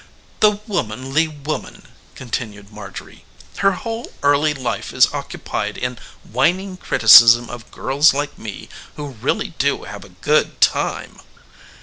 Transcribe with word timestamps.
"The 0.39 0.57
womanly 0.65 1.27
woman!" 1.27 1.83
continued 2.15 2.71
Marjorie. 2.71 3.23
"Her 3.57 3.73
whole 3.73 4.11
early 4.23 4.51
life 4.55 4.91
is 4.93 5.13
occupied 5.13 5.77
in 5.77 5.99
whining 6.23 6.75
criticisms 6.77 7.49
of 7.51 7.69
girls 7.69 8.11
like 8.11 8.35
me 8.35 8.67
who 8.95 9.09
really 9.09 9.49
do 9.59 9.83
have 9.83 10.03
a 10.03 10.09
good 10.09 10.59
time." 10.59 11.19